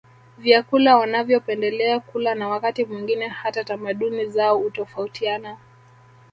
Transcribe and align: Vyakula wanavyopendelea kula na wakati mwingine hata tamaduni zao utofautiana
Vyakula 0.37 0.97
wanavyopendelea 0.97 1.99
kula 1.99 2.35
na 2.35 2.47
wakati 2.49 2.85
mwingine 2.85 3.27
hata 3.27 3.63
tamaduni 3.63 4.25
zao 4.25 4.57
utofautiana 4.59 5.57